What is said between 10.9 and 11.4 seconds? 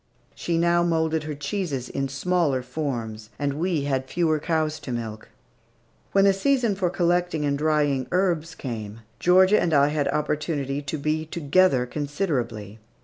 be